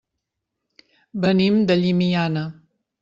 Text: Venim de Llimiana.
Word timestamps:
Venim 1.25 1.59
de 1.73 1.77
Llimiana. 1.83 2.47